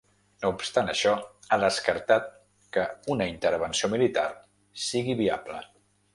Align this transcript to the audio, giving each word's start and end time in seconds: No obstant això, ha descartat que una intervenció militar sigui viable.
No 0.43 0.49
obstant 0.51 0.87
això, 0.93 1.11
ha 1.49 1.59
descartat 1.63 2.31
que 2.79 2.87
una 3.17 3.29
intervenció 3.35 3.93
militar 3.93 4.27
sigui 4.89 5.19
viable. 5.23 5.63